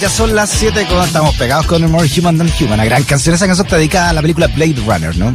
[0.00, 3.02] Ya son las 7 cuando estamos pegados con el More Human Than Human, una gran
[3.02, 3.34] canción.
[3.34, 5.34] Esa canción está dedicada a la película Blade Runner, ¿no?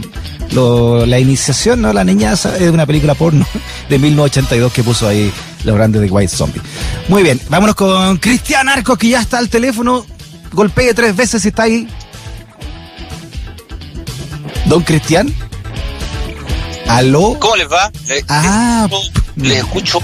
[0.51, 1.91] Lo, la iniciación, ¿no?
[1.91, 3.45] La niña es una película porno
[3.89, 5.33] de 1982 que puso ahí
[5.65, 6.61] los grandes de White Zombie.
[7.09, 10.05] Muy bien, vámonos con Cristian Arcos, que ya está al teléfono.
[10.53, 11.85] Golpee tres veces si está ahí.
[14.67, 15.33] Don Cristian.
[16.87, 17.37] ¿Aló?
[17.37, 17.91] ¿Cómo les va?
[18.07, 18.87] Les, ah,
[19.35, 19.99] les escucho,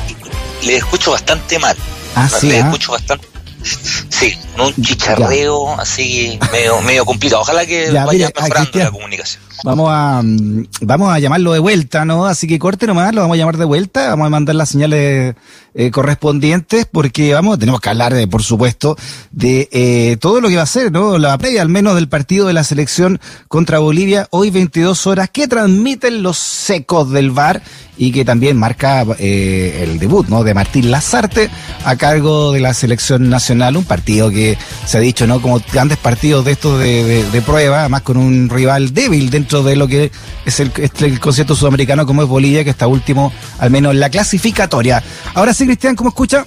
[0.64, 1.78] les escucho bastante mal.
[2.16, 2.48] Ah, sí.
[2.48, 2.66] Les ah.
[2.66, 3.29] escucho bastante.
[3.64, 7.42] Sí, un chicharreo así medio, medio complicado.
[7.42, 9.44] Ojalá que Ya, vaya mire, mejorando la comunicación.
[9.64, 12.26] Vamos a, mm, vamos a llamarlo de vuelta, ¿no?
[12.26, 15.36] Así que corte nomás, lo vamos a llamar de vuelta, vamos a mandar las señales
[15.74, 18.96] eh, correspondientes porque vamos, tenemos que hablar, de, por supuesto,
[19.32, 21.18] de eh, todo lo que va a ser, ¿no?
[21.18, 25.48] La previa, al menos, del partido de la selección contra Bolivia, hoy 22 horas, que
[25.48, 27.62] transmiten los secos del VAR
[27.98, 30.46] y que también marca eh, el debut, ¿no?
[30.46, 31.50] De Martín Lazarte
[31.84, 35.42] a cargo de la selección nacional, un partido que se ha dicho, ¿no?
[35.42, 39.49] Como grandes partidos de estos de, de- de prueba, además con un rival débil dentro
[39.50, 40.12] de lo que
[40.46, 44.00] es el, es el concierto sudamericano como es Bolivia, que está último, al menos en
[44.00, 45.02] la clasificatoria.
[45.34, 46.46] Ahora sí, Cristian, ¿cómo escucha?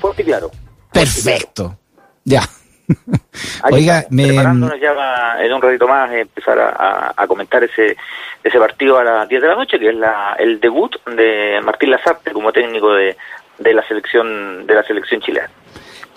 [0.00, 0.50] Fuerte y claro.
[0.92, 1.78] Perfecto.
[2.24, 2.42] Ya.
[3.62, 4.26] Ahí Oiga, me...
[4.28, 7.96] preparándonos ya en un ratito más empezar a, a- a comentar ese
[8.42, 11.90] ese partido a las 10 de la noche, que es la, el debut de Martín
[11.90, 13.16] Lazarte como técnico de,
[13.58, 15.50] de la selección de la selección chilena.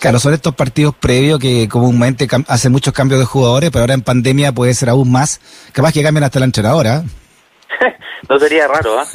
[0.02, 4.02] Claro, son estos partidos previos que comúnmente hacen muchos cambios de jugadores, pero ahora en
[4.02, 5.40] pandemia puede ser aún más.
[5.72, 6.96] Capaz que cambien hasta la entrenadora.
[6.98, 7.02] ¿eh?
[8.28, 9.06] no sería raro, ¿ah?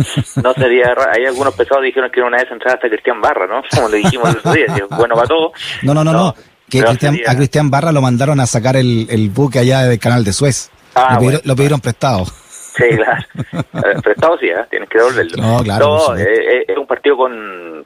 [0.43, 1.11] No sería raro.
[1.13, 3.61] Hay algunos pesados dijeron que era una vez entrar hasta Cristian Barra, ¿no?
[3.75, 4.65] Como le dijimos el otro día.
[4.97, 5.51] Bueno, para todo.
[5.83, 6.33] No, no, no, no.
[6.69, 9.83] Que pero Cristian- sería- a Cristian Barra lo mandaron a sacar el, el buque allá
[9.83, 10.71] del canal de Suez.
[10.95, 11.39] Ah, lo, pidieron, bueno.
[11.43, 12.25] lo pidieron prestado.
[12.25, 13.25] Sí, claro.
[13.77, 14.55] Eh, Prestado sí, ¿eh?
[14.69, 15.41] tienes que devolverlo.
[15.41, 16.29] No, claro, No, supuesto.
[16.29, 17.85] eh, eh, es un partido con...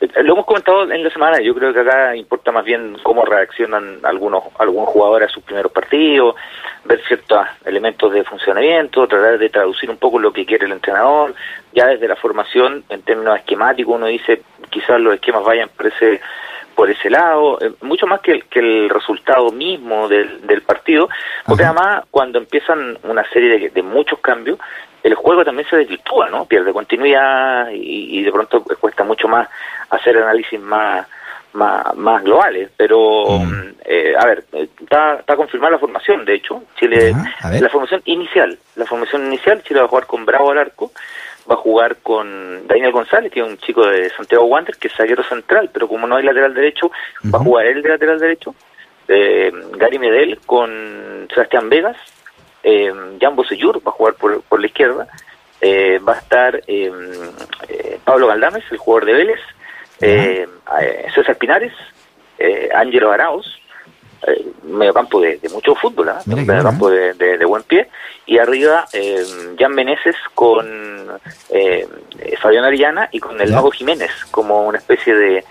[0.00, 3.98] Lo hemos comentado en la semana, yo creo que acá importa más bien cómo reaccionan
[4.02, 6.36] algunos algunos jugadores a sus primeros partidos,
[6.86, 11.34] ver ciertos elementos de funcionamiento, tratar de traducir un poco lo que quiere el entrenador,
[11.74, 16.20] ya desde la formación, en términos esquemáticos, uno dice quizás los esquemas vayan por ese
[16.74, 21.10] por ese lado, eh, mucho más que el, que el resultado mismo del, del partido,
[21.44, 21.74] porque Ajá.
[21.78, 24.58] además cuando empiezan una serie de, de muchos cambios,
[25.02, 26.44] el juego también se desvirtúa, ¿no?
[26.44, 29.48] Pierde continuidad y, y de pronto cuesta mucho más
[29.90, 31.06] hacer análisis más
[31.52, 33.74] más, más globales, pero Mm.
[33.84, 34.44] eh, a ver,
[34.80, 39.60] está, está confirmada la formación, de hecho, Chile, Ajá, la formación inicial, la formación inicial,
[39.64, 40.92] Chile va a jugar con Bravo al arco,
[41.50, 44.94] va a jugar con Daniel González, que es un chico de Santiago Wander, que es
[44.94, 46.92] zaguero central, pero como no hay lateral derecho,
[47.34, 48.54] va a jugar él de lateral derecho,
[49.08, 51.96] eh, Gary Medel con Sebastián Vegas,
[52.62, 55.06] eh, Jan Bosellur va a jugar por, por la izquierda,
[55.60, 56.90] eh, va a estar eh,
[57.68, 59.40] eh, Pablo Galdames, el jugador de Vélez,
[61.14, 61.72] César Pinares,
[62.74, 63.46] Ángelo Arauz,
[64.26, 66.20] eh, mediocampo de, de mucho fútbol, ¿ah?
[66.24, 67.88] Qué mediocampo de, de- de buen pie,
[68.26, 68.86] y arriba
[69.58, 70.66] Jan Meneses con
[72.40, 73.52] Fabián Ariana y con el.
[73.52, 75.44] Mago Jiménez como una especie de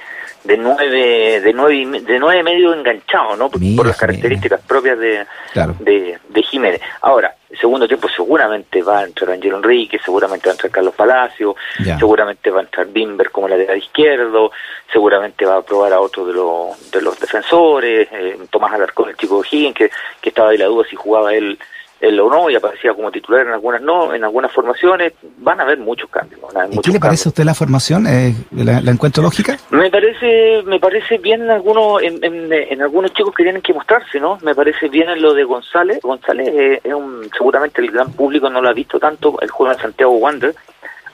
[0.46, 4.98] de nueve de nueve de nueve medio enganchado no por, Mira, por las características propias
[4.98, 5.76] de, Claro.
[5.82, 6.82] de, de Jiménez.
[7.02, 11.56] Ahora, segundo tiempo seguramente va a entrar Angelo Enrique, seguramente va a entrar Carlos Palacio,
[11.84, 11.98] Ya.
[11.98, 14.52] seguramente va a entrar Bimber como lateral izquierdo,
[14.92, 19.18] seguramente va a probar a otro de, los de los defensores, eh, Tomás Alarcón, el
[19.18, 21.58] chico de Higgins, que, que estaba ahí la duda si jugaba él,
[22.02, 25.64] él o no, y aparecía como titular en algunas no, en algunas formaciones, van a
[25.64, 26.40] haber muchos cambios.
[26.72, 28.08] ¿Y qué le parece a usted la formación?
[28.08, 29.58] Eh, ¿la, la encuentro lógica?
[29.72, 33.74] Me parece, me parece bien en algunos, en, en- en algunos chicos que tienen que
[33.74, 34.38] mostrarse, ¿no?
[34.42, 36.00] Me parece bien en lo de González.
[36.02, 39.38] González eh, es un, seguramente el gran público no lo ha visto tanto.
[39.42, 40.56] El juego en Santiago Wander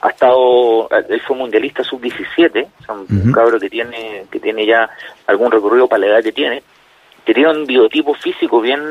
[0.02, 3.31] ha estado, él fue mundialista sub 17, o sea, un Ujú.
[3.31, 4.88] cabro que tiene, que tiene ya
[5.25, 6.62] algún recorrido para la edad que tiene
[7.33, 8.81] tiene un biotipo físico bien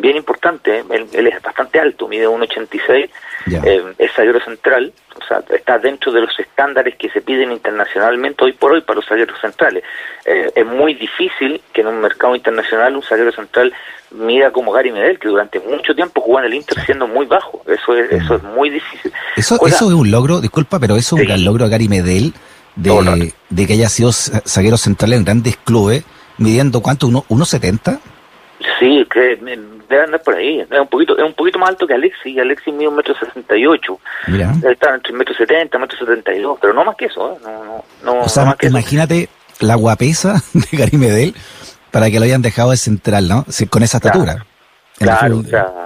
[0.00, 3.08] bien importante, él, él es bastante alto, mide 1,86,
[3.46, 3.60] Ya.
[3.64, 8.44] eh, es zaguero central, o sea, está dentro de los estándares que se piden internacionalmente
[8.44, 9.84] hoy por hoy para los zagueros centrales.
[10.24, 13.72] Eh, es muy difícil que en un mercado internacional un zaguero central
[14.10, 17.62] mida como Gary Medel, que durante mucho tiempo jugó en el Inter siendo muy bajo.
[17.66, 19.12] Eso es, eso es muy difícil.
[19.36, 21.26] Eso, eso es un logro, disculpa, pero eso es un Sí.
[21.26, 22.32] gran logro de Gary Medel
[22.76, 23.16] de, No, no.
[23.50, 26.04] de que haya sido za- zaguero central en grandes clubes,
[26.38, 27.98] midiendo cuánto, uno, 1.70.
[28.78, 29.36] Sí, que
[29.88, 30.60] debe andar por ahí.
[30.60, 32.38] Es un poquito, es un poquito más alto que Alexis.
[32.38, 34.00] Alexis mide un metro sesenta y ocho.
[34.26, 37.32] Estar entre un metro setenta, metro setenta y dos, pero no más que eso.
[37.32, 37.38] ¿eh?
[37.44, 38.76] No, no, no, O sea, no más que eso.
[38.76, 39.28] imagínate
[39.60, 41.34] la guapesa de Gary Medel
[41.90, 43.44] para que lo hayan dejado de central, ¿no?
[43.70, 44.20] Con esa Claro.
[44.20, 44.46] estatura.
[44.98, 45.50] Claro, o fútbol.
[45.50, 45.85] sea,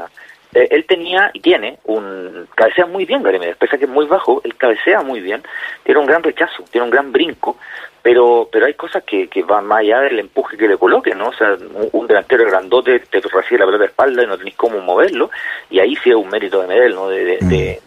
[0.55, 3.91] eh, él tenía y tiene un cabecea muy bien Gary Medel, pese a que es
[3.91, 5.43] muy bajo, él cabecea muy bien,
[5.85, 7.57] tiene un gran rechazo, tiene un gran brinco,
[8.03, 11.29] pero pero hay cosas que, que van más allá del empuje que le coloque, ¿no?
[11.29, 11.57] O sea,
[11.93, 15.31] un, delantero grandote te recibe la pelota de espalda y no tenés cómo moverlo,
[15.71, 17.09] y ahí sí es un mérito de Medel, ¿no?
[17.09, 17.81] De, de, de,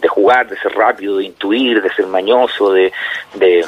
[0.00, 2.92] de, jugar, de ser rápido, de intuir, de ser mañoso, de,
[3.34, 3.64] de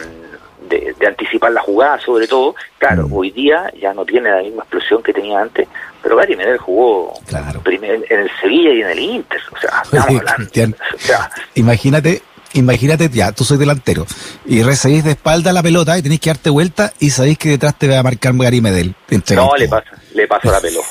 [0.69, 2.55] de, anticipar la jugada sobre todo.
[2.79, 5.69] Claro, hoy día ya no tiene la misma explosión que tenía antes,
[6.04, 9.40] pero Gary Medel jugó en el Sevilla y en el Inter.
[9.50, 12.22] O sea, imagínate,
[12.52, 14.06] imagínate, ya, tú soy delantero
[14.44, 17.78] y recibís de espalda la pelota y tenés que darte vuelta y sabéis que detrás
[17.78, 18.94] te va a marcar Gary Medel.
[19.34, 20.86] No, le pasa, le paso la pelota.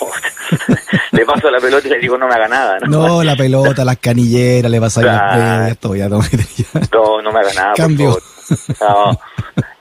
[1.12, 2.80] le paso la pelota y le digo no me haga nada.
[2.88, 5.78] No, la pelota, las canilleras, le vas a las medias,
[6.92, 7.74] no, no, me haga nada.
[7.76, 8.18] Cambio.
[8.82, 9.20] No.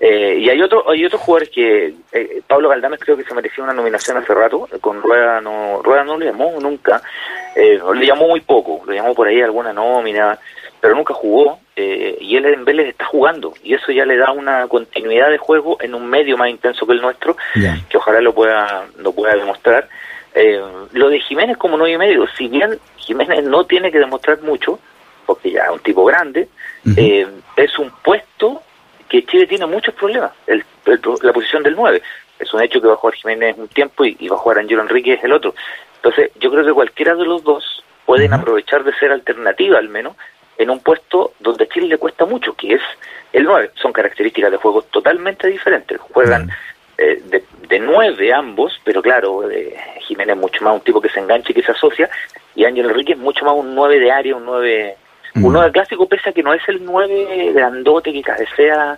[0.05, 3.63] Eh, y hay otro, hay otros jugadores que eh, Pablo Galdames creo que se merecía
[3.63, 7.01] una nominación hace rato, con Rueda no, Rueda no le llamó nunca,
[7.55, 10.37] eh, le llamó muy poco, le llamó por ahí alguna nómina,
[10.81, 14.67] pero nunca jugó, y él en Vélez está jugando, y eso ya le da una
[14.67, 18.87] continuidad de juego en un medio más intenso que el nuestro, que ojalá lo pueda,
[18.99, 19.89] lo pueda demostrar.
[20.93, 24.81] lo de Jiménez como nueve y medio, si bien Jiménez no tiene que demostrar mucho,
[25.35, 26.49] porque ya es un tipo grande,
[26.85, 28.63] es un puesto
[29.09, 30.33] que Chile tiene muchos problemas.
[30.47, 32.03] El, la posición del 9.
[32.39, 34.83] Es un hecho que va a jugar Jiménez un tiempo y, va a jugar Angelo
[34.83, 35.55] Enrique el otro.
[35.97, 40.17] Entonces, yo creo que cualquiera de los dos pueden aprovechar de ser alternativa al menos
[40.59, 42.81] en un puesto donde a Chile le cuesta mucho, que es
[43.33, 43.73] el 9.
[43.75, 46.01] Son características de juego totalmente diferentes.
[46.01, 46.51] Juegan
[46.97, 51.11] eh, de, de 9 ambos, pero claro, eh, Jiménez es mucho más un tipo que
[51.11, 52.09] se engancha y que se asocia,
[52.55, 54.97] y Ángel Enrique es mucho más un 9 de área, un 9
[55.35, 58.97] uno del clásico, pese a que no es el 9 grandote que cabecea,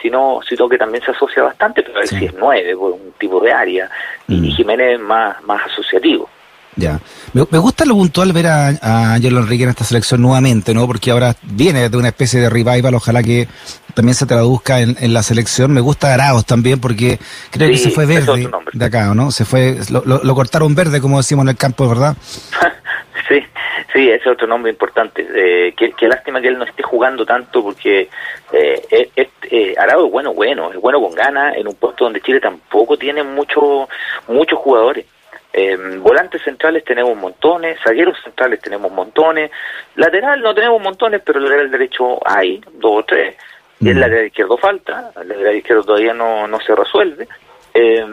[0.00, 3.40] sino, sino que también se asocia bastante, pero él sí, es 9, pues, un tipo
[3.40, 3.90] de área,
[4.28, 4.56] y mm.
[4.56, 6.28] Jiménez es más, más asociativo.
[6.76, 7.00] Ya.
[7.32, 10.86] Me, gusta lo puntual ver a, a Angelo Enrique en esta selección nuevamente, ¿no?
[10.86, 13.48] Porque ahora viene de una especie de revival, ojalá que
[13.94, 15.72] también se traduzca en, la selección.
[15.72, 17.18] Me gusta Araos también porque
[17.50, 19.30] creo que se fue verde de acá, ¿no?
[19.30, 22.14] Se fue, lo, lo, cortaron verde, como decimos en el campo, ¿verdad?
[23.28, 23.44] sí,
[23.92, 25.26] Sí, ese es otro nombre importante.
[25.34, 28.08] Eh, qué, lástima que él no esté jugando tanto porque
[28.52, 32.20] eh, es, eh, Arado es bueno, bueno, es bueno con ganas en un puesto donde
[32.20, 33.88] Chile tampoco tiene mucho,
[34.28, 35.06] muchos jugadores.
[35.52, 39.50] Eh, volantes centrales tenemos montones, zagueros centrales tenemos montones,
[39.94, 43.36] lateral no tenemos montones, pero lateral derecho hay, dos o tres,
[43.80, 44.00] y el mm.
[44.00, 47.26] lateral izquierdo falta, el lateral izquierdo todavía no, no se resuelve.
[47.72, 48.04] Eh,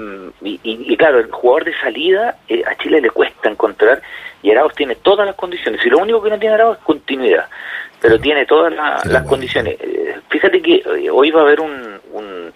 [0.42, 4.02] y, claro, el jugador de salida eh, a Chile le cuesta encontrar
[4.44, 5.84] y Arauz tiene todas las condiciones.
[5.86, 7.48] Y lo único que no tiene Arauz es continuidad,
[8.00, 8.74] pero tiene todas
[9.06, 9.78] las condiciones.
[9.80, 12.54] Eh, fíjate que hoy va a haber un, un,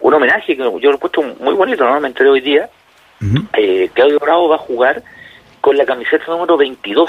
[0.00, 2.00] homenaje que yo lo he puesto muy bonito, ¿no?
[2.00, 2.68] me enteré hoy día.
[3.94, 5.02] Claudio Bravo va a jugar
[5.60, 7.08] con la camiseta número 22.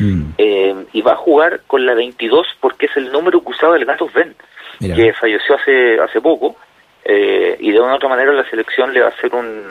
[0.00, 0.34] Mm.
[0.92, 4.08] y va a jugar con la 22 porque es el número que usaba el Gato
[4.14, 4.36] Ben,
[4.78, 6.54] que falleció hace hace poco
[7.10, 9.64] eh, y de una u otra manera la selección le va a hacer un,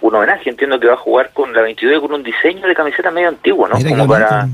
[0.00, 0.50] un homenaje.
[0.50, 3.68] Entiendo que va a jugar con la 22 con un diseño de camiseta medio antiguo,
[3.68, 3.76] ¿no?
[3.76, 4.48] Como para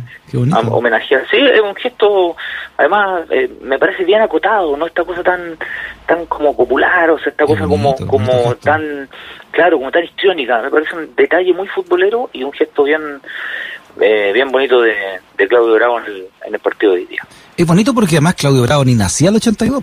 [0.70, 1.26] homenajear.
[1.30, 2.36] Sí, es un gesto,
[2.76, 4.86] además, eh, me parece bien acotado, ¿no?
[4.86, 5.56] Esta cosa tan
[6.06, 9.08] tan como popular, o sea, esta cosa como como tan,
[9.50, 10.62] claro, como tan histriónica.
[10.62, 13.20] Me parece un detalle muy futbolero y un gesto bien
[14.00, 14.94] eh, bien bonito de,
[15.36, 17.22] de Claudio Bravo en el, en el partido de hoy día.
[17.56, 19.82] Es bonito porque además Claudio Bravo ni nacía el 82.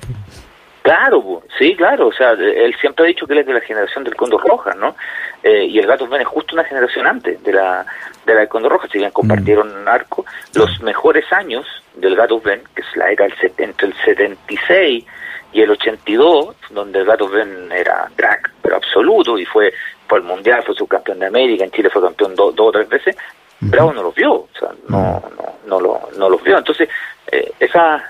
[0.81, 2.07] Claro, sí, claro.
[2.07, 4.73] O sea, él siempre ha dicho que él es de la generación del Condor Roja,
[4.73, 4.95] ¿no?
[5.43, 7.85] Eh, y el Gato Ben es justo una generación antes de la
[8.25, 8.87] de la Condor Roja.
[8.91, 9.87] Si bien compartieron mm.
[9.87, 15.05] arco, los mejores años del Gato Ben, que es la década entre el 76
[15.53, 19.73] y el 82, donde el Gato Ben era crack, pero absoluto, y fue
[20.07, 23.15] por el Mundial, fue subcampeón de América, en Chile fue campeón dos o tres veces,
[23.61, 26.57] Bravo no los vio, o sea, no, no, no, lo, no los vio.
[26.57, 26.89] Entonces,
[27.31, 28.03] eh, esa,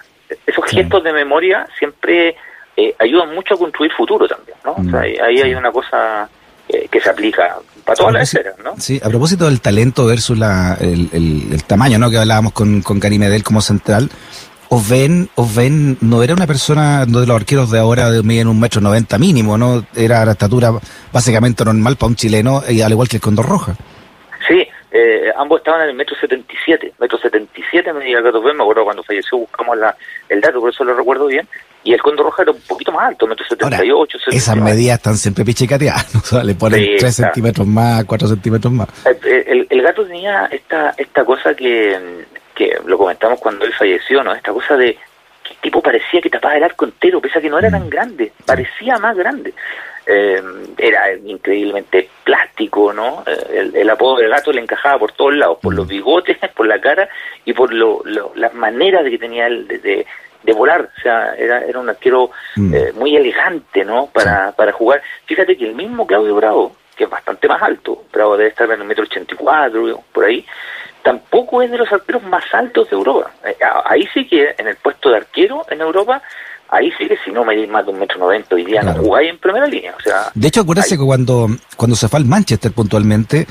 [0.45, 2.37] esos gestos de memoria siempre
[2.77, 4.71] eh, ayudan mucho a construir futuro también, ¿no?
[4.71, 6.29] o sea, mm, ahí hay una cosa
[6.73, 8.75] eh, que se aplica para todas las esferas, ¿no?
[8.77, 12.09] Sí, a propósito del talento versus la, el, el, tamaño, ¿no?
[12.09, 14.09] Que hablábamos con, con Karim Edel como central.
[14.69, 18.79] Osven, Osven no era una persona de los arqueros de ahora de en un metro
[18.79, 19.85] noventa mínimo, ¿no?
[19.93, 20.71] Era la estatura
[21.11, 23.75] básicamente normal para un chileno, y al igual que el Condor Roja.
[24.47, 28.85] Sí, eh, ambos estaban en el metro 77, metro 77 medía el Gato me acuerdo
[28.85, 29.93] cuando falleció buscamos la,
[30.29, 31.45] el dato, por eso lo recuerdo bien,
[31.83, 34.17] y el Condor Roja era un poquito más alto, metro 78.
[34.31, 38.87] esas medidas están siempre pichicateadas, o sea, le ponen 3 centímetros más, 4 centímetros más.
[39.05, 43.73] Eh, eh, el, el, gato tenía esta esta cosa que, que lo comentamos cuando él
[43.73, 44.33] falleció, ¿no?
[44.33, 44.97] Esta cosa de
[45.51, 48.31] el tipo parecía que tapaba el arco entero, pese a que no era tan grande,
[48.45, 49.53] parecía más grande.
[50.05, 50.41] Eh,
[50.77, 53.23] era increíblemente plástico, ¿no?
[53.27, 56.79] Eh, el, apodo del gato le encajaba por todos lados, por los bigotes, por la
[56.81, 57.07] cara
[57.45, 58.03] y por lo,
[58.35, 60.07] las maneras de que tenía él de, de,
[60.53, 60.89] volar.
[60.97, 64.07] O sea, era, era un arquero eh, muy elegante, ¿no?
[64.07, 65.01] Para, para jugar.
[65.25, 68.81] Fíjate que el mismo Claudio Bravo, que es bastante más alto, Bravo debe estar en
[68.81, 70.45] el metro ochenta y cuatro, por ahí,
[71.03, 73.31] tampoco es de los arqueros más altos de Europa.
[73.85, 76.21] Ahí sí que en el puesto de arquero en Europa
[76.71, 79.29] ahí sí que si no medís más de un metro noventa hoy día no jugáis
[79.29, 79.93] en primera línea.
[79.97, 83.45] O sea, de hecho, acuérdese que cuando, cuando se fue al Manchester puntualmente,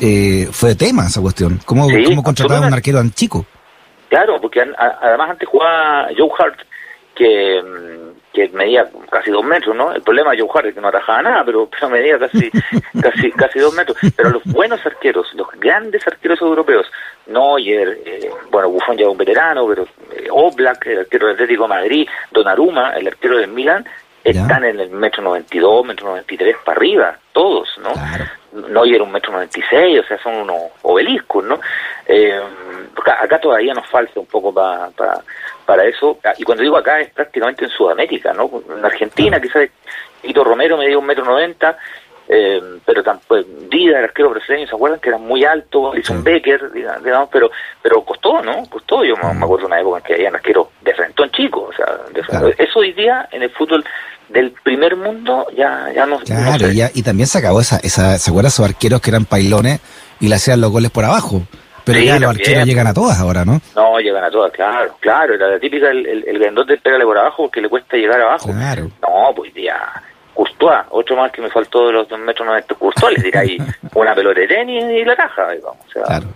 [0.00, 1.60] eh, fue tema esa cuestión.
[1.64, 3.46] ¿Cómo, ¿cómo contrataba a un arquero tan chico?
[4.08, 6.60] Claro, porque además antes jugaba Joe Hart,
[7.14, 7.62] que,
[8.32, 9.92] que medía casi dos metros, ¿no?
[9.92, 12.50] El problema de Joe Hart es que no atajaba nada, pero, pero medía casi,
[13.02, 13.98] casi, casi dos metros.
[14.16, 16.86] Pero los buenos arqueros, los grandes arqueros europeos,
[17.26, 21.64] Neuer, eh, bueno, Buffon ya es un veterano, pero eh, Oblak, el arquero del Atlético
[21.64, 23.84] de Madrid, Donnarumma, el arquero del Milan,
[24.24, 27.92] están en el metro 92, metro 93 para arriba, todos, ¿no?
[28.52, 31.60] Neuer un metro 96, o sea, son unos obeliscos, ¿no?
[32.06, 32.40] Eh,
[33.04, 34.90] acá, todavía nos falta un poco para
[35.66, 38.50] para eso, y cuando digo acá es prácticamente en Sudamérica, ¿no?
[38.74, 39.68] En Argentina, quizás
[40.22, 41.76] Hito Romero me dio un metro noventa,
[42.26, 44.98] eh, pero tampoco Vida, el arquero brasileño, ¿se acuerdan?
[44.98, 47.50] Que era muy alto, Alison Becker, digamos, pero
[47.82, 48.64] pero costó, ¿no?
[48.70, 51.72] Costó, yo me, acuerdo de una época en que había arquero de frentón chico, o
[51.74, 51.86] sea,
[52.56, 53.84] eso hoy día en el fútbol
[54.28, 56.18] del primer mundo ya, ya no...
[56.20, 59.80] Claro, y también se acabó esa, esa, ¿se acuerdan esos arqueros que eran pailones
[60.20, 61.42] y le hacían los goles por abajo?
[61.84, 63.62] Pero ya los arqueros llegan a todas ahora, ¿no?
[63.74, 67.16] No, llegan a todas, claro, claro, era la típica, el, el, el grandote pégale por
[67.16, 68.52] abajo porque le cuesta llegar abajo.
[68.52, 68.90] Claro.
[69.00, 70.02] No, pues ya
[70.38, 72.74] Courtois, otro más que me faltó de los dos metros 90.
[72.76, 73.58] Courtois le dirá ahí
[73.94, 75.50] una pelota de tenis y la caja.
[75.50, 76.26] Digamos, o sea, claro.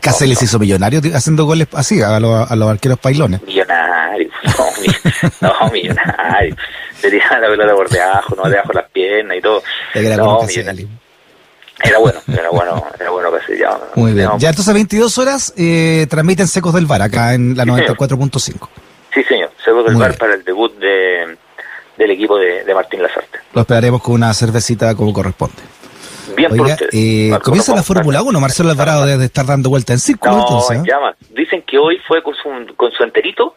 [0.00, 3.42] Casi les hizo millonario haciendo goles así a los, a los arqueros pailones.
[3.42, 4.30] Millonario,
[5.40, 6.56] no, no millonario.
[7.02, 9.62] Le tiraba la pelota por debajo, no debajo las piernas y todo.
[9.94, 10.40] Era no.
[11.84, 13.78] Era bueno, era bueno, era bueno que ya.
[13.96, 14.30] Muy bien.
[14.38, 18.68] Ya entonces a 22 horas eh, transmiten Secos del Bar acá en la 94.5.
[19.12, 19.50] Sí, señor.
[19.62, 21.36] Secos del Bar para el debut de
[21.96, 23.38] del equipo de, Martín Lazarte.
[23.54, 25.62] Lo esperaremos con una cervecita como corresponde.
[26.34, 30.32] Bien Oiga, eh, comienza la Fórmula 1, Marcelo Alvarado debe estar dando vuelta en círculo.
[30.32, 31.14] No, entonces, llama.
[31.30, 33.56] Dicen que hoy fue con su, con su enterito,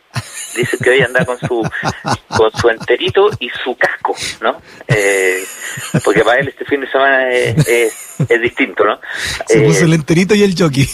[0.56, 1.68] dicen que hoy anda con su
[2.28, 4.62] con su enterito y su casco, ¿no?
[4.88, 5.44] Eh,
[6.04, 7.68] porque para él este fin de semana es,
[8.30, 9.00] es, distinto, ¿no?
[9.48, 10.88] Se puso el enterito y el jockey.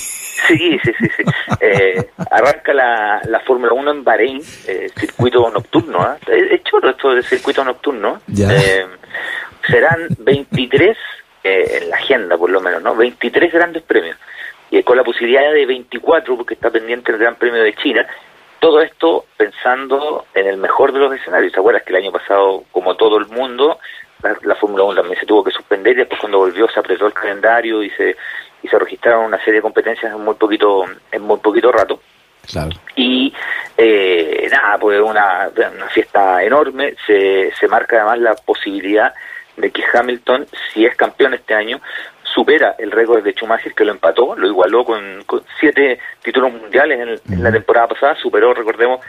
[0.47, 1.23] Sí, sí, sí, sí.
[1.59, 6.17] Eh, arranca la, la Fórmula 1 en Bahrein, eh, circuito nocturno.
[6.27, 6.47] ¿eh?
[6.51, 8.21] Es chulo esto del circuito nocturno.
[8.37, 8.85] Eh,
[9.67, 10.95] serán 23
[11.45, 12.95] eh, en la agenda, por lo menos, ¿no?
[12.95, 14.17] 23 grandes premios.
[14.71, 18.07] Y con la posibilidad de 24, porque está pendiente el Gran Premio de China.
[18.59, 21.53] Todo esto pensando en el mejor de los escenarios.
[21.53, 23.77] ¿Te acuerdas que el año pasado, como todo el mundo,
[24.23, 27.05] la, la Fórmula 1 también se tuvo que suspender y después cuando volvió se apretó
[27.05, 28.15] el calendario y se
[28.63, 32.01] y se registraron una serie de competencias en muy poquito en muy poquito rato
[32.51, 32.71] claro.
[32.95, 33.31] y
[33.77, 39.13] eh, nada pues una, una fiesta enorme se, se marca además la posibilidad
[39.57, 41.81] de que Hamilton si es campeón este año
[42.23, 45.23] supera el récord de Schumacher que lo empató, lo igualó con,
[45.59, 48.99] siete títulos mundiales en, la temporada pasada, superó, recordemos,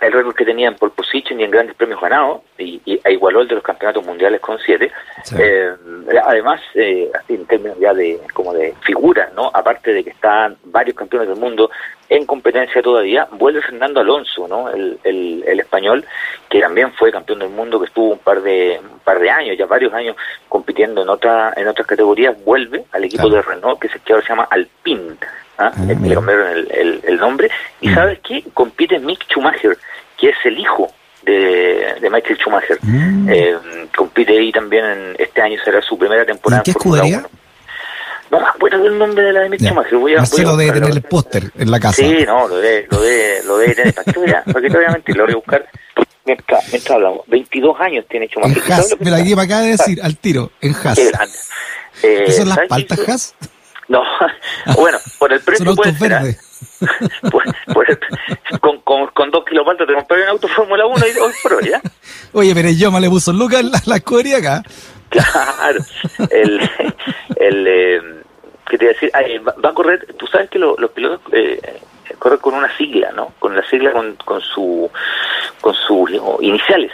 [0.00, 3.12] el récord que tenía en pole position y en grandes premios ganados, y, y e
[3.12, 4.90] igualó el de los campeonatos mundiales con siete.
[5.38, 5.70] Eh,
[6.24, 9.50] además, eh, en términos ya de como de figuras, ¿no?
[9.52, 11.70] Aparte de que están varios campeones del mundo
[12.08, 14.70] en competencia todavía, vuelve Fernando Alonso, ¿no?
[14.70, 16.04] El, el, el, español,
[16.48, 19.58] que también fue campeón del mundo, que estuvo un par de un par de años,
[19.58, 20.16] ya varios años
[20.48, 24.24] compitiendo en otra en otras categorías, vuelve al equipo de Renault, que, se, que ahora
[24.24, 25.16] se llama Alpine.
[25.58, 25.72] ¿Ah?
[25.74, 27.50] ah le cambiaron el, el, nombre.
[27.80, 27.94] ¿Y mm.
[27.94, 28.44] sabes qué?
[28.54, 29.76] Compite Mick Schumacher,
[30.16, 30.90] que es el hijo
[31.22, 32.78] de, de Michael Schumacher.
[32.82, 33.28] Mm.
[33.30, 33.56] Eh,
[33.96, 37.30] compite ahí también en este año, será su primera temporada en, Fórmula 1.
[38.30, 39.98] No me acuerdo del nombre de la de Mick Schumacher.
[39.98, 41.96] Voy a, Marcelo debe tener el póster en la casa.
[41.96, 43.94] Sí, no, lo debe, lo debe, lo debe tener.
[43.94, 45.16] ¿Para qué, voy a, ¿Para qué te voy a mentir?
[45.16, 45.66] Lo voy a buscar.
[46.24, 48.62] Mientras, mientras hablamos, 22 años tiene Schumacher.
[48.62, 50.98] En Haas, me la me acaba de decir al tiro, en Haas.
[50.98, 51.38] Qué grande.
[52.02, 53.34] Eh, ¿Qué son las paltas Haas?
[53.88, 54.02] No,
[54.76, 56.36] bueno, por el precio puede ser.
[57.30, 57.98] pues, pues,
[58.60, 61.70] con, con, con dos kilopaltas te compré un auto Fórmula 1 y hoy por hoy,
[61.70, 61.80] ¿ya?
[62.32, 64.62] Oye, pero yo me le puso Lucas la, la acá.
[65.08, 65.80] Claro,
[66.30, 66.70] el,
[67.36, 68.00] el eh,
[68.68, 69.46] ¿qué te iba a decir?
[69.46, 71.80] va, va, a correr, tú sabes que lo, los pilotos eh,
[72.18, 73.32] corren con una sigla, ¿no?
[73.38, 74.90] Con la sigla con, con su
[75.60, 76.92] con sus iniciales.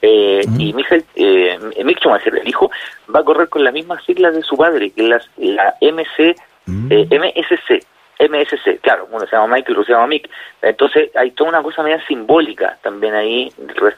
[0.00, 2.70] Eh, Y Michael, eh, Mick Schumacher, el hijo,
[3.14, 6.34] va a correr con las mismas siglas de su padre, que es la, MC,
[6.66, 6.88] mm.
[6.90, 7.84] eh, MSC,
[8.28, 10.28] MSC, claro, uno se llama Mike y otro se llama Mick.
[10.60, 13.52] Entonces hay toda una cosa media simbólica también ahí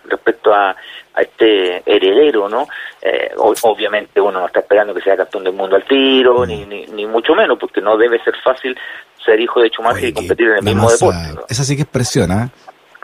[0.06, 0.70] respecto a,
[1.14, 2.66] a este heredero, ¿no?
[3.02, 6.46] Eh, obviamente uno no está esperando que sea campeón del mundo al tiro, mm.
[6.46, 8.76] ni, ni, ni, mucho menos, porque no debe ser fácil
[9.24, 11.18] ser hijo de Schumacher y competir en el mismo deporte.
[11.48, 12.50] Esa sí que es presión, ¿ah?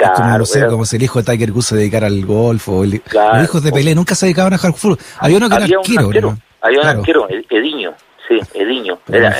[0.09, 2.85] Como, no sé, como si el hijo de Tiger Goose se dedicara al golf o
[2.85, 4.99] los hijos de Pelé nunca se dedicaban a jugar fútbol.
[5.19, 6.37] Había uno que era arquero.
[6.63, 7.95] Había un arquero, Ediño,
[8.29, 8.99] sí, Ediño.
[9.09, 9.31] Era,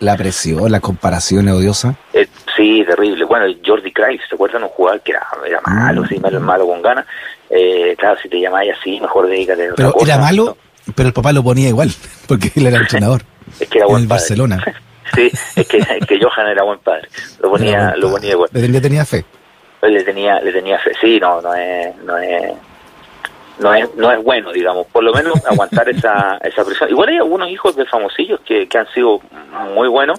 [0.00, 1.94] la, presión, la comparación odiosa.
[2.12, 2.26] Eh,
[2.56, 3.24] sí, terrible.
[3.24, 4.64] Bueno, Jordi Cruyff, ¿se acuerdan?
[4.64, 6.08] Un jugador que era, era malo, mm.
[6.08, 7.06] sí, malo, malo con ganas.
[7.48, 10.56] Eh, claro, si te llamáis así, mejor dedícate a Pero era malo,
[10.94, 11.90] pero el papá lo ponía igual,
[12.26, 13.22] porque él era entrenador.
[13.60, 14.64] es que era buen en Barcelona.
[15.14, 17.08] sí, es que, es que Johan era buen padre.
[17.40, 18.50] Lo ponía, lo ponía igual.
[18.52, 19.24] Le tenía fe.
[19.88, 20.92] Le tenía, le tenía fe.
[21.00, 22.52] Sí, no, no es, no es
[23.58, 26.90] no es, no es bueno, digamos, por lo menos aguantar esa, esa presión.
[26.90, 29.20] Igual hay algunos hijos de famosillos que, que han sido
[29.74, 30.18] muy buenos,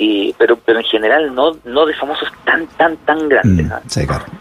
[0.00, 3.82] y pero pero en general no no de famosos tan tan tan grandes mm, ¿ah?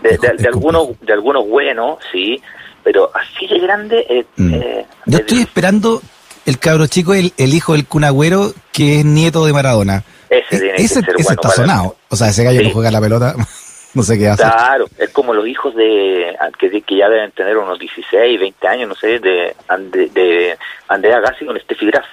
[0.01, 2.41] de, algunos de algunos buenos sí
[2.81, 4.53] pero así de grande eh, mm.
[4.53, 6.01] eh, yo estoy esperando
[6.45, 10.59] el cabro chico el, el hijo del cunagüero que es nieto de Maradona ese, e,
[10.59, 13.35] tiene ese, que ser ese está sonado o sea ese gallo que juega la pelota
[13.93, 14.43] no sé qué hace.
[14.43, 18.89] Claro, es como los hijos de que, que ya deben tener unos 16, 20 años,
[18.89, 19.55] no sé, de,
[19.91, 22.05] de, de Andrea Gassi con Steffi Graf.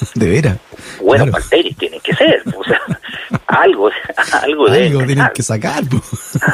[0.14, 0.58] de veras.
[1.00, 1.44] Bueno, claro.
[1.78, 2.80] tienen que ser, o sea,
[3.46, 3.90] algo,
[4.42, 4.86] algo de.
[4.86, 5.82] Algo tienen que sacar,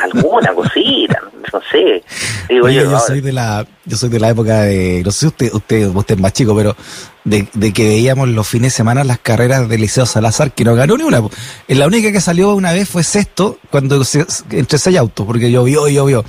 [0.03, 2.03] Alguna cosita, no sé.
[2.49, 5.53] Digo yo, yo soy de la, yo soy de la época de, no sé usted,
[5.53, 6.77] usted, usted es más chico, pero
[7.25, 10.75] de, de que veíamos los fines de semana las carreras del Liceo Salazar, que no
[10.75, 11.23] ganó ni una.
[11.69, 15.89] La única que salió una vez fue sexto, cuando se, entre seis autos, porque llovió
[15.89, 16.25] y llovió.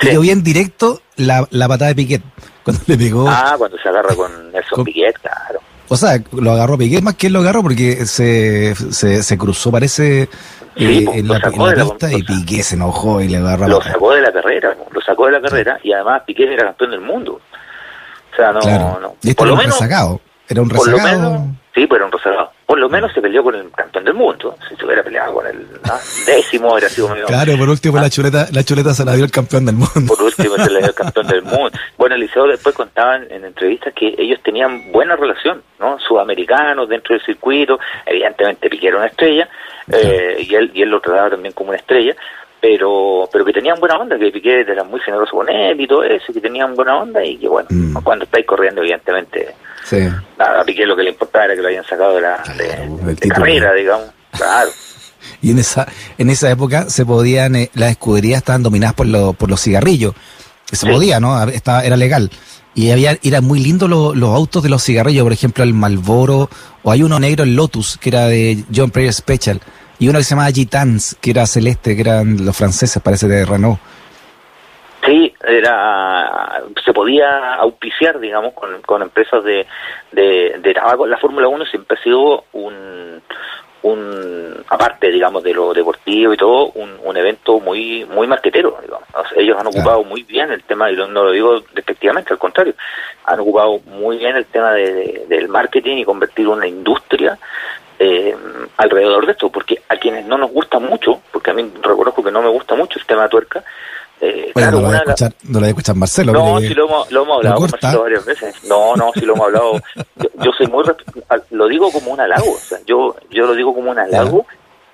[0.00, 0.08] Sí.
[0.08, 2.22] Y yo vi en directo la, la patada de Piquet,
[2.64, 3.28] cuando le pegó.
[3.28, 4.30] Ah, cuando se agarra con
[4.70, 5.60] con, Piquet, claro.
[5.92, 9.70] O sea, lo agarró Piquet más que él lo agarró porque se, se, se cruzó,
[9.70, 10.26] parece,
[10.74, 13.82] sí, eh, en la, en la pista y Piquet se enojó y le agarró Lo
[13.82, 17.02] sacó de la carrera, lo sacó de la carrera y además Piquet era campeón del
[17.02, 17.42] mundo.
[18.32, 19.00] O sea, no, claro.
[19.02, 19.16] no.
[19.22, 20.22] Y por lo menos, rezagado.
[20.48, 20.98] Era un rezagado.
[20.98, 22.50] Por lo menos, sí, pero un rezagado.
[22.66, 24.56] Por lo menos se peleó con el campeón del mundo.
[24.68, 25.94] Si se hubiera peleado con el ¿no?
[26.26, 27.26] décimo, hubiera sido medio...
[27.26, 30.14] Claro, por último la chuleta, la chuleta se la dio el campeón del mundo.
[30.14, 31.70] Por último se la dio el campeón del mundo.
[31.98, 35.98] Bueno, Eliseo después contaban en entrevistas que ellos tenían buena relación, ¿no?
[35.98, 39.48] Sudamericanos dentro del circuito, evidentemente Piqué era una estrella,
[39.92, 42.14] eh, y, él, y él lo trataba también como una estrella,
[42.60, 46.04] pero pero que tenían buena onda, que Piqué era muy generoso con él y todo
[46.04, 48.02] eso, que tenían buena onda y que bueno, mm.
[48.02, 50.08] cuando estáis corriendo evidentemente sí.
[50.38, 53.14] a Piqué lo que le importaba era que lo hayan sacado de la claro, de,
[53.14, 54.70] de carrera, digamos, claro.
[55.42, 55.86] y en esa
[56.18, 60.14] en esa época se podían eh, las escuderías estaban dominadas por los por los cigarrillos.
[60.70, 60.86] Se sí.
[60.86, 61.42] podía, ¿no?
[61.48, 62.30] Estaba, era legal.
[62.74, 66.48] Y había, era muy lindo lo, los autos de los cigarrillos, por ejemplo el Malboro,
[66.82, 69.60] o hay uno negro, el Lotus, que era de John Prayer Special
[70.02, 73.44] y uno que se llamaba Gitans, que era celeste, que eran los franceses, parece, de
[73.44, 73.78] Renault.
[75.04, 79.66] Sí, era se podía auspiciar, digamos, con, con empresas de,
[80.12, 81.06] de, de tabaco.
[81.06, 83.20] La Fórmula 1 siempre ha sido un,
[83.82, 89.08] un aparte, digamos, de lo deportivo y todo, un, un evento muy muy marquetero, digamos.
[89.12, 90.04] O sea, ellos han ocupado claro.
[90.04, 92.74] muy bien el tema, y no lo digo despectivamente, al contrario,
[93.24, 97.38] han ocupado muy bien el tema de, de, del marketing y convertir una industria
[97.98, 98.36] eh,
[98.76, 102.30] alrededor de esto, porque a quienes no nos gusta mucho, porque a mí reconozco que
[102.30, 103.64] no me gusta mucho el tema de tuerca,
[104.22, 106.32] eh, bueno, claro, no, lo una, escuchar, no lo voy a escuchar Marcelo.
[106.32, 108.64] No, si lo hemos, lo hemos hablado con Marcelo varias veces.
[108.64, 109.72] No, no, si lo hemos hablado.
[110.16, 110.84] Yo, yo, soy muy.
[111.50, 112.52] Lo digo como un halago.
[112.52, 114.46] O sea, yo, yo lo digo como un halago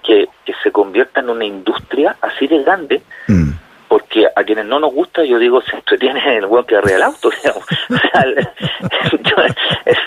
[0.02, 3.02] que, que se convierta en una industria así de grande.
[3.26, 3.50] Mm
[3.88, 6.92] porque a quienes no nos gusta, yo digo, se entretiene en el buen que arriba
[6.92, 7.64] del auto, digamos.
[7.90, 8.48] O sea, el,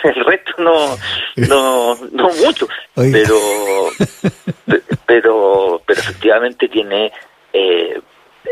[0.03, 0.97] el, resto no,
[1.47, 3.35] no, no mucho, pero,
[5.05, 7.11] pero, pero efectivamente tiene
[7.51, 7.99] eh,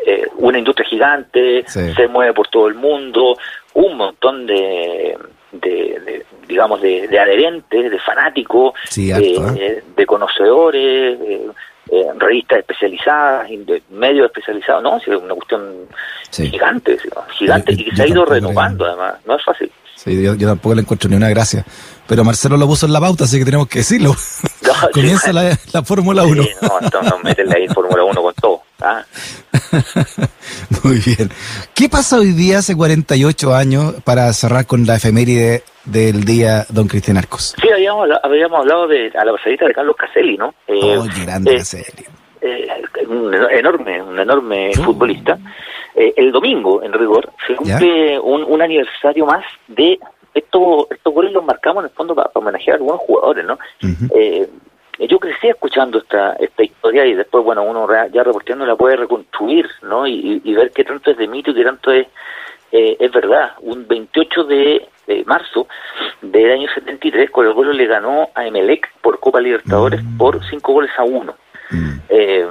[0.06, 1.93] eh, una industria gigante, sí.
[1.93, 3.38] se mueve por todo el mundo,
[3.73, 5.17] un montón de,
[5.52, 9.84] de, de digamos, de, de, adherentes, de fanáticos, sí, harto, ¿eh?
[9.95, 11.19] de conocedores,
[11.91, 13.49] eh, revistas especializadas,
[13.89, 15.88] medios especializados, no, es una cuestión
[16.30, 16.49] sí.
[16.49, 16.97] gigante,
[17.32, 19.71] gigante, yo, y que se ha ido renovando además, no es fácil.
[19.95, 21.65] Sí, yo, yo, tampoco le encuentro ni una gracia.
[22.08, 24.15] Pero Marcelo lo puso en la pauta, así que tenemos que decirlo.
[24.62, 26.43] No, Comienza sí, la, la, Fórmula 1.
[26.43, 28.62] Sí, no, entonces no meterle ahí Fórmula 1 con todo.
[28.81, 29.03] ¿Ah?
[30.83, 31.29] Muy bien.
[31.75, 36.87] ¿Qué pasa hoy día, hace 48 años, para cerrar con la efeméride del día Don
[36.87, 37.55] Cristian Arcos?
[37.61, 40.53] Sí, habíamos, habíamos hablado de a la pasadita de Carlos Caselli, ¿no?
[40.67, 42.05] Eh, oh, grande eh, Caselli.
[42.41, 42.67] Eh,
[43.07, 44.83] un enorme, un enorme oh.
[44.83, 45.37] futbolista.
[45.95, 49.99] Eh, el domingo, en rigor, se cumple un, un, aniversario más de
[50.33, 53.53] esto, estos goles los marcamos en el fondo para, para homenajear a algunos jugadores, ¿no?
[53.53, 54.49] Uh -huh.
[55.07, 59.69] Yo crecí escuchando esta, esta historia y después, bueno, uno ya reporteando la puede reconstruir,
[59.83, 60.05] ¿no?
[60.05, 62.07] Y, ver qué tanto es de mito y qué tanto es,
[62.71, 63.53] eh, es verdad.
[63.62, 64.88] Un 28 de,
[65.25, 65.67] marzo
[66.21, 70.17] del año 73, Colo Colo le ganó a Emelec por Copa Libertadores mm.
[70.17, 71.35] por 5 goles a 1.
[71.71, 71.89] Mm.
[72.09, 72.47] Eh,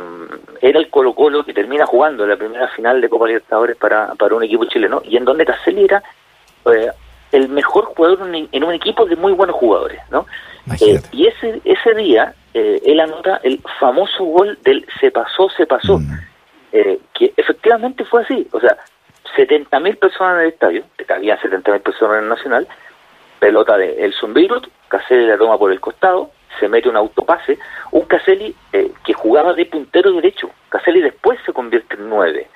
[0.60, 4.34] era el Colo Colo que termina jugando la primera final de Copa Libertadores para, para
[4.34, 6.02] un equipo chileno y en donde Caselli era
[6.66, 6.90] eh,
[7.32, 10.26] el mejor jugador en un equipo de muy buenos jugadores, ¿no?
[10.80, 15.66] Eh, y ese ese día eh, él anota el famoso gol del se pasó, se
[15.66, 16.12] pasó, mm.
[16.72, 18.76] eh, que efectivamente fue así, o sea,
[19.36, 22.68] 70.000 personas en el estadio, que había 70.000 personas en el Nacional,
[23.38, 27.58] pelota de Elson Beirut, Caselli la toma por el costado, se mete un autopase,
[27.92, 32.48] un Caselli que jugaba de puntero derecho, Caselli después se convierte en nueve,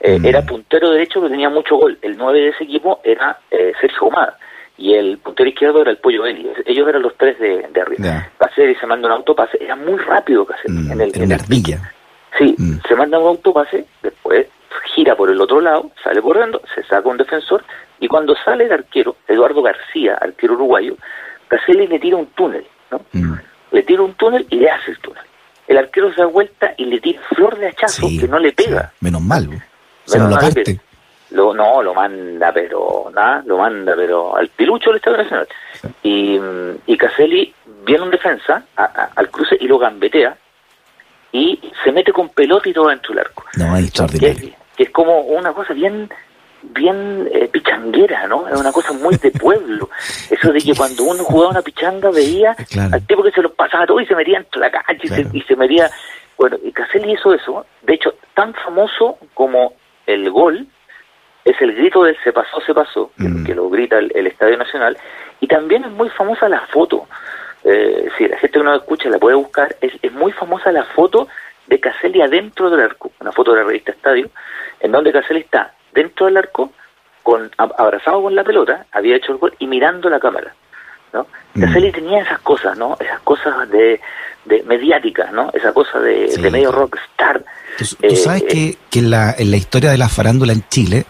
[0.00, 0.24] mm.
[0.24, 4.36] era puntero derecho que tenía mucho gol, el nueve de ese equipo era Sergio Omar
[4.82, 6.44] y el puntero izquierdo era el Pollo Eli.
[6.66, 8.28] Ellos eran los tres de, de arriba.
[8.58, 9.56] y se manda un autopase.
[9.62, 10.76] Era muy rápido Caselli.
[10.76, 11.32] Mm, en, el, en,
[12.36, 12.80] Sí, mm.
[12.88, 14.48] se manda un autopase, después
[14.92, 17.62] gira por el otro lado, sale corriendo, se saca un defensor
[18.00, 20.96] y cuando sale el arquero, Eduardo García, arquero uruguayo,
[21.46, 23.02] Caselli le tira un túnel, ¿no?
[23.12, 23.34] Mm.
[23.70, 25.22] Le tira un túnel y le hace el túnel.
[25.68, 28.92] El arquero se da vuelta y le tira flor de hachazo que no le pega.
[29.00, 29.48] menos mal.
[29.48, 30.52] Menos mal
[31.32, 35.48] lo, no, lo manda, pero nada, lo manda, pero al pilucho del Estado Nacional.
[36.02, 36.38] Y,
[36.86, 40.36] y Caselli viene un defensa al cruce y lo gambetea
[41.32, 43.44] y se mete con pelota y todo dentro del arco.
[43.56, 44.54] No, es extraordinario.
[44.76, 46.10] Que, es como una cosa bien
[46.64, 48.46] bien eh, pichanguera, ¿no?
[48.46, 49.90] Es una cosa muy de pueblo.
[50.30, 52.54] Eso de que cuando uno jugaba una pichanga veía
[52.92, 55.26] al tipo que se lo pasaba todo y se metía entre la cancha y, se,
[55.32, 55.90] y se metía...
[56.38, 59.74] Bueno, y Caselli hizo eso, de hecho, tan famoso como
[60.06, 60.66] el gol
[61.44, 63.56] es el grito del se pasó, se pasó, que, mm.
[63.56, 64.96] lo grita el, Estadio Nacional,
[65.40, 67.06] y también es muy famosa la foto.
[67.64, 70.84] Eh, si la gente que no escucha la puede buscar, es, es muy famosa la
[70.84, 71.28] foto
[71.66, 74.30] de Caselli adentro del arco, una foto de la revista Estadio,
[74.80, 76.72] en donde Caselli está dentro del arco,
[77.22, 80.52] con abrazado con la pelota, había hecho el gol y mirando la cámara.
[81.12, 81.26] ¿no?
[81.54, 81.60] Mm.
[81.60, 82.96] Caselli tenía esas cosas, ¿no?
[82.98, 84.00] Esas cosas de,
[84.44, 85.50] de mediáticas, ¿no?
[85.52, 87.44] Esa cosa de, medio rockstar.
[87.78, 90.64] Tú, tú sabes eh, que, que en, la, en la historia de la farándula en
[90.68, 91.04] Chile,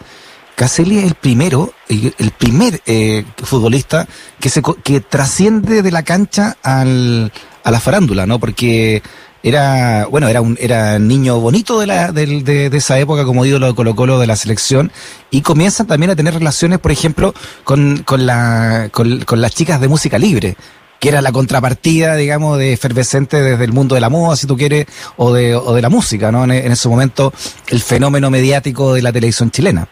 [0.55, 4.07] Caselli es el primero, el primer eh, futbolista
[4.38, 7.33] que se que trasciende de la cancha al,
[7.65, 8.38] a la farándula, ¿no?
[8.38, 9.03] Porque
[9.43, 13.67] era, bueno, era un era niño bonito de, la, de, de, esa época como ídolo
[13.67, 14.93] de Colo Colo de la selección
[15.31, 17.35] y comienza también a tener relaciones, por ejemplo,
[17.65, 20.57] con, con, la, con, las chicas de música libre
[21.01, 24.57] que era la contrapartida, digamos, de efervescente desde el mundo de la moda, si tú
[24.57, 24.87] quieres,
[25.17, 26.45] o de, o de la música, ¿no?
[26.45, 27.33] En ese momento,
[27.67, 29.88] el fenómeno mediático de la televisión chilena.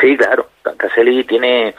[0.00, 0.46] Sí, claro.
[0.76, 1.74] Caselli tiene,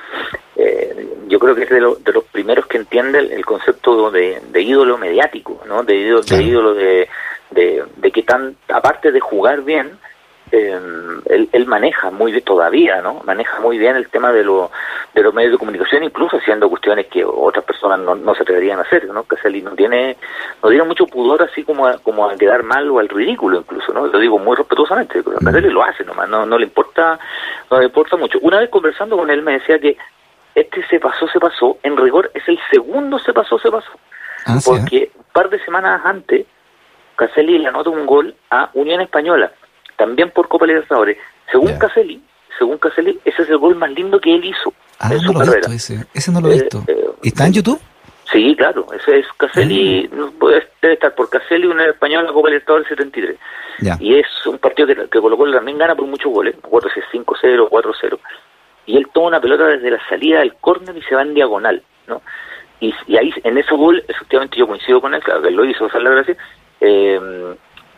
[0.55, 4.97] eh, yo creo que es de, de, los primeros que entiende el, concepto de, ídolo
[4.97, 5.83] mediático, ¿no?
[5.83, 7.09] De ídolo, de, ídolo de,
[7.51, 9.97] de, que tan, aparte de jugar bien,
[10.51, 10.79] eh,
[11.53, 13.21] él, maneja muy bien todavía, ¿no?
[13.25, 14.69] Maneja muy bien el tema de, lo,
[15.13, 18.79] de los medios de comunicación, incluso haciendo cuestiones que otras personas no, no se atreverían
[18.79, 19.23] a hacer, ¿no?
[19.23, 20.17] Caselli no tiene,
[20.61, 23.93] no tiene mucho pudor así como a, como a quedar mal o al ridículo incluso,
[23.93, 24.07] ¿no?
[24.07, 27.17] Lo digo muy respetuosamente, Caselli lo hace nomás, no, no le importa,
[27.69, 28.37] no le importa mucho.
[28.41, 29.97] Una vez conversando con él me decía que
[30.53, 33.91] este se pasó, se pasó, en rigor es el segundo se pasó, se pasó.
[34.45, 36.45] Ah, porque un par de semanas antes,
[37.15, 39.51] Caselli le anota un gol a Unión Española
[40.01, 41.15] también por Copa Libertadores.
[41.51, 42.19] Según Caselli,
[42.57, 45.71] según Caselli, ese es el gol más lindo que él hizo ah, en su carrera.
[45.71, 46.05] ese.
[46.11, 46.83] ese no lo he eh, visto.
[46.87, 47.79] Eh, ¿Está en YouTube?
[48.31, 50.29] Sí, claro, ese es Caselli, ah.
[50.39, 53.37] puede estar por Caselli, una española, Copa Libertadores 73.
[53.99, 56.89] Y es un partido que, que Colo Colo también gana por muchos goles, no acuerdo
[56.89, 58.19] si es 5-0, 4-0.
[58.87, 61.83] Y él toma una pelota desde la salida del córner y se va en diagonal,
[62.07, 62.23] ¿no?
[62.79, 65.87] Y, ahí, en ese gol, efectivamente yo coincido con él, claro, que él lo hizo,
[65.87, 66.35] la gracia,
[66.79, 67.19] eh,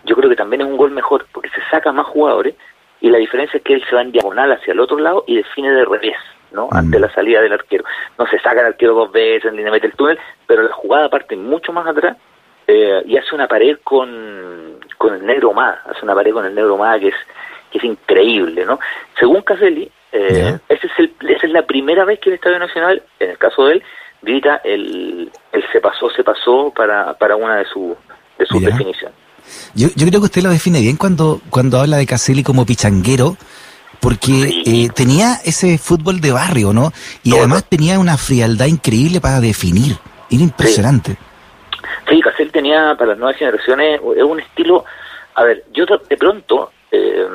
[0.03, 2.55] yo creo que también es un gol mejor porque se saca más jugadores
[3.01, 5.35] y la diferencia es que él se va en diagonal hacia el otro lado y
[5.35, 6.15] define de revés,
[6.51, 6.67] ¿no?
[6.67, 6.77] Mm.
[6.77, 7.83] Ante la salida del arquero.
[8.17, 11.35] No se saca el arquero dos veces, ni mete el túnel, pero la jugada parte
[11.35, 12.17] mucho más atrás
[12.67, 16.55] eh, y hace una pared con, con el negro más, hace una pared con el
[16.55, 17.15] negro más que es,
[17.71, 18.79] que es increíble, ¿no?
[19.19, 23.03] Según Caselli, eh, ese es el, esa es la primera vez que el Estadio Nacional,
[23.19, 23.83] en el caso de él,
[24.21, 27.97] grita el, el se pasó, se pasó para, para una de, su,
[28.37, 29.22] de sus definiciones.
[29.75, 33.37] Yo, yo creo que usted lo define bien cuando, cuando habla de Caselli como pichanguero,
[33.99, 36.91] porque eh, tenía ese fútbol de barrio, ¿no?
[37.23, 39.97] Y además tenía una frialdad increíble para definir.
[40.29, 41.17] Era impresionante.
[42.09, 44.83] Sí, Caselli tenía para las nuevas generaciones un estilo.
[45.35, 47.25] A ver, yo de pronto eh,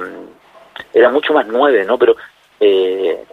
[0.92, 1.98] era mucho más nueve, ¿no?
[1.98, 2.16] Pero
[2.60, 3.24] eh,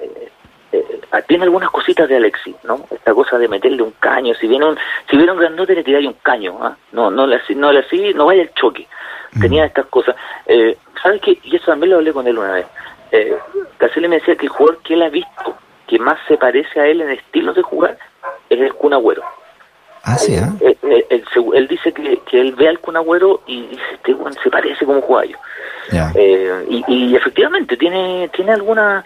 [0.79, 2.85] eh, tiene algunas cositas de Alexis, ¿no?
[2.91, 4.77] Esta cosa de meterle un caño, si viene un,
[5.09, 6.75] si viene un grandote le tiráis un caño, ¿ah?
[6.91, 8.87] no, no le no le así, no vaya el choque.
[9.33, 9.41] Mm.
[9.41, 10.15] Tenía estas cosas.
[10.45, 11.37] Eh, ¿Sabes qué?
[11.43, 12.65] Y eso también lo hablé con él una vez.
[13.11, 13.35] Eh,
[13.77, 15.55] Caselli me decía que el jugador que él ha visto
[15.87, 17.97] que más se parece a él en estilo de jugar
[18.49, 19.23] es el Kun Agüero.
[20.03, 20.43] Ah, sí, ¿eh?
[20.61, 24.13] él, eh, eh, él, dice que, que, él ve al Kun Agüero y dice, este
[24.13, 25.37] bueno, se parece como juega yo.
[26.15, 29.03] Eh, y, y, efectivamente tiene tiene alguna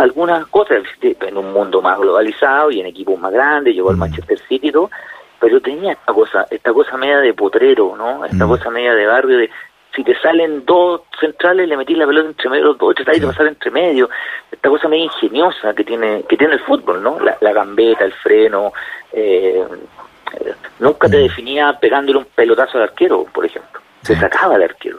[0.00, 4.00] algunas cosas en un mundo más globalizado y en equipos más grandes, llegó al mm.
[4.00, 4.90] Manchester City y todo,
[5.38, 8.24] pero tenía esta cosa, esta cosa media de potrero, ¿no?
[8.24, 8.48] Esta mm.
[8.48, 9.50] cosa media de barrio de
[9.94, 13.26] si te salen dos centrales le metís la pelota entre medio, los dos tratáis de
[13.26, 14.08] pasar entre medio,
[14.50, 17.18] esta cosa media ingeniosa que tiene que tiene el fútbol, ¿no?
[17.18, 18.72] La, la gambeta, el freno,
[19.12, 19.64] eh,
[20.78, 21.22] nunca te mm.
[21.22, 23.80] definía pegándole un pelotazo al arquero, por ejemplo.
[24.02, 24.98] Se sacaba al arquero.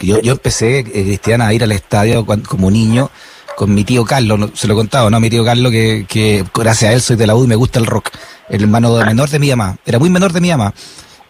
[0.00, 3.10] yo, yo empecé, eh, Cristiana, a ir al estadio como niño
[3.58, 5.18] con mi tío Carlos, se lo he contado, ¿no?
[5.18, 7.80] Mi tío Carlos, que, que gracias a él soy de la U y me gusta
[7.80, 8.10] el rock.
[8.48, 9.76] El hermano menor de mi mamá.
[9.84, 10.72] Era muy menor de mi mamá.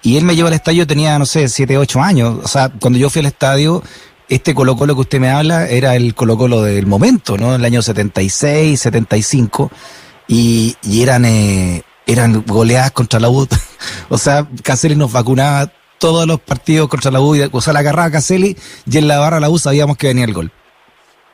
[0.03, 2.39] Y él me llevó al estadio, tenía, no sé, 7, 8 años.
[2.45, 3.83] O sea, cuando yo fui al estadio,
[4.29, 7.55] este Colo Colo que usted me habla era el Colo Colo del momento, ¿no?
[7.55, 9.71] En el año 76, 75.
[10.29, 13.49] Y, y eran, eh, eran goleadas contra la U.
[14.11, 17.35] o sea, Caselli nos vacunaba todos los partidos contra la U.
[17.53, 20.35] O sea, la agarraba Caselli y en la barra la U sabíamos que venía el
[20.35, 20.53] gol.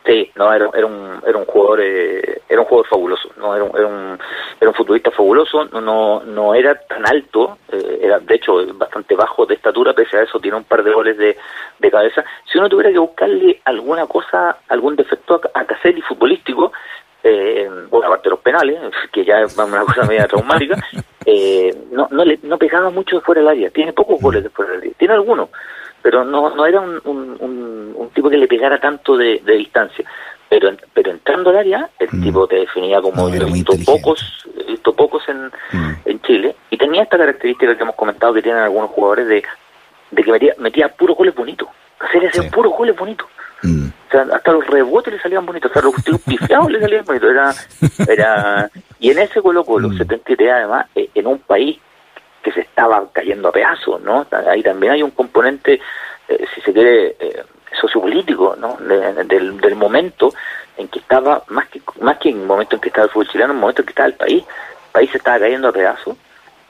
[0.04, 3.64] Sí, no, era, era, un, era un jugador eh, era un jugador fabuloso, no era
[3.64, 4.18] un, era un,
[4.60, 9.14] era un futbolista fabuloso, no, no, no era tan alto, eh, era de hecho bastante
[9.14, 11.38] bajo de estatura, pese a eso tiene un par de goles de,
[11.78, 12.22] de cabeza.
[12.44, 16.70] Si uno tuviera que buscarle alguna cosa, algún defecto a, a Caselli futbolístico,
[17.22, 18.78] eh, bueno, aparte de los penales,
[19.12, 20.76] que ya es una cosa media traumática,
[21.24, 24.50] eh, no, no, le, no pegaba mucho de fuera del área, tiene pocos goles de
[24.50, 25.48] fuera del área, tiene algunos,
[26.04, 30.04] pero no, no era un, un, un, tipo que le pegara tanto de, de, distancia.
[30.50, 32.22] Pero, pero entrando al área, el mm.
[32.22, 35.94] tipo te definía como no, visto pocos, visto pocos en, mm.
[36.04, 39.44] en Chile, y tenía esta característica que hemos comentado que tienen algunos jugadores de,
[40.10, 43.26] de que metía, metía puros goles bonitos, hacer ese puros goles bonitos.
[43.62, 43.86] Mm.
[43.86, 47.30] O sea, hasta los rebotes le salían bonitos, hasta los pifiados le salían bonitos.
[47.30, 47.54] Era,
[48.12, 49.96] era, y en ese Colo Colo, mm.
[49.96, 51.78] 73 además, eh, en un país
[52.44, 54.26] que se estaba cayendo a pedazos, ¿no?
[54.48, 55.80] Ahí también hay un componente,
[56.28, 57.42] eh, si se quiere, eh,
[57.80, 58.76] sociopolítico, ¿no?
[58.78, 60.32] del, del momento
[60.76, 63.28] en que estaba, más que más que en el momento en que estaba el fútbol
[63.28, 65.72] chileno, en el momento en que estaba el país, el país se estaba cayendo a
[65.72, 66.16] pedazos,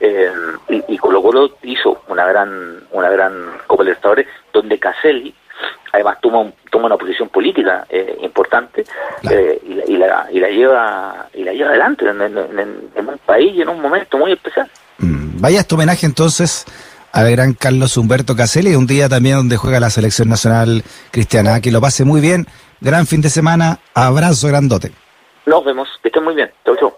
[0.00, 0.32] eh,
[0.70, 5.34] y, y, Colo Colo hizo una gran una gran Copa Libertadores donde Caselli
[5.92, 8.84] además toma, toma una posición política eh, importante
[9.30, 13.68] eh, y, la, y, la, lleva y la lleva adelante en, un país y en
[13.68, 14.68] un momento muy especial.
[14.98, 16.64] Mm, vaya este homenaje entonces
[17.12, 21.60] al gran Carlos Humberto Caselli, un día también donde juega la selección nacional cristiana.
[21.60, 22.46] Que lo pase muy bien,
[22.80, 24.92] gran fin de semana, abrazo grandote.
[25.46, 26.50] Nos vemos, que estén muy bien.
[26.64, 26.92] Chau, chau.